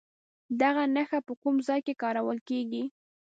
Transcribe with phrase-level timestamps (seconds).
[0.61, 2.83] دغه نښه په کوم ځای کې کارول کیږي؟